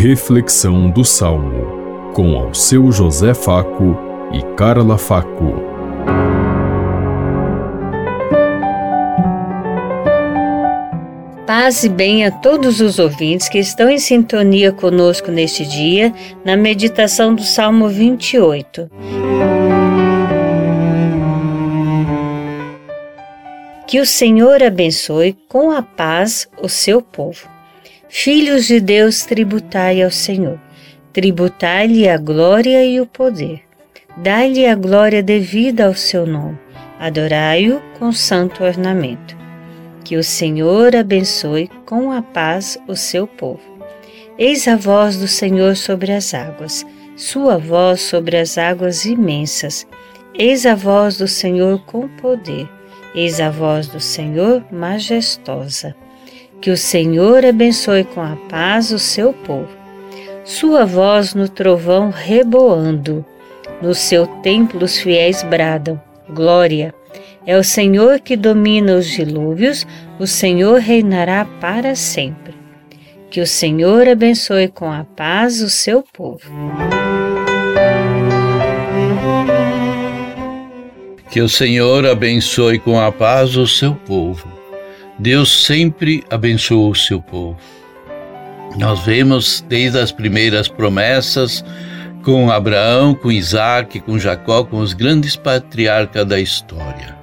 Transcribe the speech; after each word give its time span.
Reflexão 0.00 0.88
do 0.88 1.04
Salmo, 1.04 2.12
com 2.14 2.36
ao 2.36 2.54
seu 2.54 2.92
José 2.92 3.34
Faco 3.34 3.98
e 4.32 4.40
Carla 4.54 4.96
Faco. 4.96 5.54
Paz 11.44 11.82
e 11.82 11.88
bem 11.88 12.24
a 12.24 12.30
todos 12.30 12.80
os 12.80 13.00
ouvintes 13.00 13.48
que 13.48 13.58
estão 13.58 13.90
em 13.90 13.98
sintonia 13.98 14.70
conosco 14.70 15.32
neste 15.32 15.66
dia, 15.66 16.14
na 16.44 16.56
meditação 16.56 17.34
do 17.34 17.42
Salmo 17.42 17.88
28. 17.88 18.88
Que 23.84 23.98
o 23.98 24.06
Senhor 24.06 24.62
abençoe 24.62 25.36
com 25.48 25.72
a 25.72 25.82
paz 25.82 26.48
o 26.62 26.68
seu 26.68 27.02
povo. 27.02 27.57
Filhos 28.08 28.66
de 28.66 28.80
Deus, 28.80 29.24
tributai 29.24 30.02
ao 30.02 30.10
Senhor. 30.10 30.58
Tributai-lhe 31.12 32.08
a 32.08 32.16
glória 32.16 32.84
e 32.84 33.00
o 33.00 33.06
poder. 33.06 33.62
Dai-lhe 34.16 34.66
a 34.66 34.74
glória 34.74 35.22
devida 35.22 35.86
ao 35.86 35.94
seu 35.94 36.26
nome. 36.26 36.58
Adorai-o 36.98 37.80
com 37.98 38.10
santo 38.12 38.64
ornamento. 38.64 39.36
Que 40.04 40.16
o 40.16 40.24
Senhor 40.24 40.96
abençoe 40.96 41.70
com 41.84 42.10
a 42.10 42.22
paz 42.22 42.78
o 42.88 42.96
seu 42.96 43.26
povo. 43.26 43.62
Eis 44.38 44.66
a 44.66 44.76
voz 44.76 45.16
do 45.16 45.28
Senhor 45.28 45.76
sobre 45.76 46.12
as 46.12 46.32
águas, 46.32 46.86
sua 47.16 47.58
voz 47.58 48.00
sobre 48.00 48.36
as 48.36 48.56
águas 48.56 49.04
imensas. 49.04 49.86
Eis 50.34 50.64
a 50.64 50.74
voz 50.74 51.18
do 51.18 51.28
Senhor 51.28 51.80
com 51.84 52.08
poder 52.08 52.68
Eis 53.14 53.40
a 53.40 53.50
voz 53.50 53.88
do 53.88 53.98
Senhor 53.98 54.64
majestosa. 54.70 55.96
Que 56.60 56.70
o 56.70 56.76
Senhor 56.76 57.44
abençoe 57.44 58.04
com 58.04 58.20
a 58.20 58.36
paz 58.48 58.90
o 58.90 58.98
seu 58.98 59.32
povo. 59.32 59.68
Sua 60.44 60.84
voz 60.84 61.34
no 61.34 61.48
trovão 61.48 62.10
reboando. 62.10 63.24
No 63.80 63.94
seu 63.94 64.26
templo 64.42 64.84
os 64.84 64.98
fiéis 64.98 65.42
bradam: 65.42 66.00
Glória! 66.28 66.94
É 67.46 67.56
o 67.56 67.64
Senhor 67.64 68.20
que 68.20 68.36
domina 68.36 68.96
os 68.96 69.06
dilúvios, 69.06 69.86
o 70.18 70.26
Senhor 70.26 70.80
reinará 70.80 71.46
para 71.60 71.94
sempre. 71.94 72.54
Que 73.30 73.40
o 73.40 73.46
Senhor 73.46 74.08
abençoe 74.08 74.68
com 74.68 74.90
a 74.90 75.04
paz 75.04 75.62
o 75.62 75.70
seu 75.70 76.02
povo. 76.02 76.52
Que 81.30 81.40
o 81.40 81.48
Senhor 81.48 82.06
abençoe 82.06 82.78
com 82.78 82.98
a 82.98 83.12
paz 83.12 83.56
o 83.56 83.66
seu 83.66 83.94
povo. 83.94 84.57
Deus 85.18 85.64
sempre 85.64 86.22
abençoa 86.30 86.90
o 86.90 86.94
seu 86.94 87.20
povo. 87.20 87.58
Nós 88.76 89.04
vemos 89.04 89.64
desde 89.68 89.98
as 89.98 90.12
primeiras 90.12 90.68
promessas 90.68 91.64
com 92.22 92.50
Abraão, 92.50 93.14
com 93.14 93.32
Isaac, 93.32 94.00
com 94.00 94.18
Jacó, 94.18 94.62
com 94.62 94.78
os 94.78 94.92
grandes 94.92 95.34
patriarcas 95.34 96.24
da 96.24 96.38
história. 96.38 97.16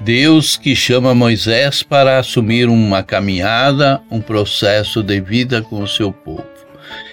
Deus 0.00 0.56
que 0.56 0.76
chama 0.76 1.14
Moisés 1.14 1.82
para 1.82 2.18
assumir 2.18 2.68
uma 2.68 3.02
caminhada, 3.02 4.00
um 4.10 4.20
processo 4.20 5.02
de 5.02 5.20
vida 5.20 5.62
com 5.62 5.82
o 5.82 5.88
seu 5.88 6.12
povo. 6.12 6.46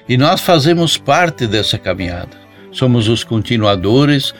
E 0.08 0.18
nós 0.18 0.42
fazemos 0.42 0.98
parte 0.98 1.48
dessa 1.48 1.78
caminhada. 1.78 2.38
Somos 2.72 3.08
os 3.08 3.24
continuadores 3.24 4.34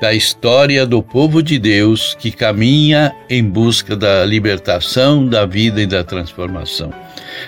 da 0.00 0.14
história 0.14 0.86
do 0.86 1.02
povo 1.02 1.42
de 1.42 1.58
Deus 1.58 2.16
que 2.18 2.30
caminha 2.30 3.14
em 3.28 3.44
busca 3.44 3.94
da 3.94 4.24
libertação, 4.24 5.26
da 5.26 5.44
vida 5.44 5.82
e 5.82 5.86
da 5.86 6.02
transformação. 6.02 6.92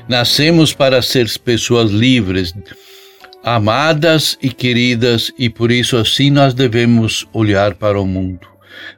Nascemos 0.06 0.74
para 0.74 1.00
ser 1.00 1.28
pessoas 1.38 1.90
livres, 1.90 2.54
amadas 3.42 4.36
e 4.42 4.50
queridas, 4.50 5.32
e 5.38 5.48
por 5.48 5.72
isso 5.72 5.96
assim 5.96 6.30
nós 6.30 6.52
devemos 6.52 7.26
olhar 7.32 7.74
para 7.74 8.00
o 8.00 8.06
mundo, 8.06 8.46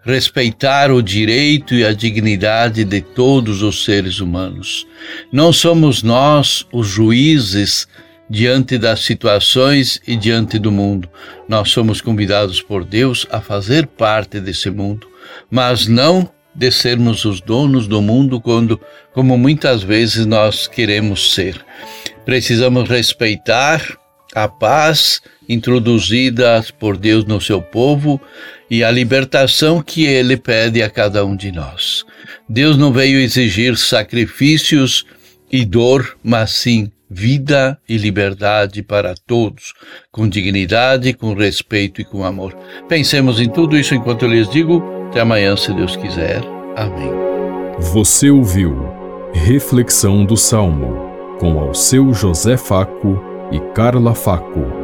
respeitar 0.02 0.90
o 0.90 1.00
direito 1.00 1.74
e 1.74 1.84
a 1.84 1.92
dignidade 1.92 2.84
de 2.84 3.00
todos 3.00 3.62
os 3.62 3.84
seres 3.84 4.18
humanos. 4.18 4.86
Não 5.32 5.52
somos 5.52 6.02
nós 6.02 6.66
os 6.72 6.88
juízes 6.88 7.86
diante 8.28 8.78
das 8.78 9.00
situações 9.00 10.00
e 10.06 10.16
diante 10.16 10.58
do 10.58 10.72
mundo. 10.72 11.08
Nós 11.48 11.70
somos 11.70 12.00
convidados 12.00 12.62
por 12.62 12.84
Deus 12.84 13.26
a 13.30 13.40
fazer 13.40 13.86
parte 13.86 14.40
desse 14.40 14.70
mundo, 14.70 15.08
mas 15.50 15.86
não 15.86 16.28
de 16.54 16.70
sermos 16.70 17.24
os 17.24 17.40
donos 17.40 17.88
do 17.88 18.00
mundo 18.00 18.40
quando, 18.40 18.80
como 19.12 19.36
muitas 19.36 19.82
vezes 19.82 20.24
nós 20.24 20.66
queremos 20.66 21.34
ser. 21.34 21.64
Precisamos 22.24 22.88
respeitar 22.88 23.98
a 24.34 24.48
paz 24.48 25.20
introduzida 25.48 26.64
por 26.78 26.96
Deus 26.96 27.24
no 27.24 27.40
seu 27.40 27.60
povo 27.60 28.20
e 28.70 28.82
a 28.82 28.90
libertação 28.90 29.82
que 29.82 30.04
ele 30.04 30.36
pede 30.36 30.82
a 30.82 30.88
cada 30.88 31.24
um 31.24 31.36
de 31.36 31.52
nós. 31.52 32.04
Deus 32.48 32.76
não 32.76 32.92
veio 32.92 33.18
exigir 33.18 33.76
sacrifícios 33.76 35.04
e 35.50 35.64
dor, 35.64 36.16
mas 36.22 36.50
sim 36.52 36.90
vida 37.14 37.78
e 37.88 37.96
liberdade 37.96 38.82
para 38.82 39.14
todos, 39.26 39.72
com 40.10 40.28
dignidade, 40.28 41.12
com 41.14 41.32
respeito 41.32 42.00
e 42.00 42.04
com 42.04 42.24
amor. 42.24 42.52
Pensemos 42.88 43.40
em 43.40 43.48
tudo 43.48 43.76
isso 43.78 43.94
enquanto 43.94 44.24
eu 44.24 44.30
lhes 44.30 44.48
digo. 44.50 44.82
Até 45.08 45.20
amanhã, 45.20 45.56
se 45.56 45.72
Deus 45.72 45.94
quiser. 45.94 46.42
Amém. 46.76 47.10
Você 47.92 48.30
ouviu 48.30 48.92
Reflexão 49.32 50.24
do 50.24 50.36
Salmo 50.36 51.12
com 51.38 51.58
ao 51.58 51.74
seu 51.74 52.12
José 52.12 52.56
Faco 52.56 53.22
e 53.52 53.60
Carla 53.74 54.14
Faco. 54.14 54.83